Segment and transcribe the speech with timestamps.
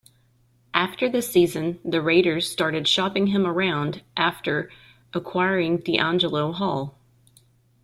[0.73, 4.71] After the season, the Raiders started shopping him around after
[5.13, 6.97] acquiring DeAngelo Hall.